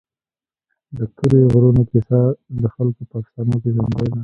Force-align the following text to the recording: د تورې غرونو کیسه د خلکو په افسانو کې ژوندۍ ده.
د 0.97 0.99
تورې 1.15 1.41
غرونو 1.51 1.81
کیسه 1.91 2.19
د 2.61 2.63
خلکو 2.75 3.01
په 3.09 3.15
افسانو 3.21 3.55
کې 3.61 3.69
ژوندۍ 3.75 4.07
ده. 4.11 4.19